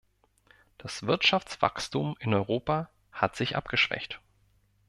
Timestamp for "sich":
3.35-3.55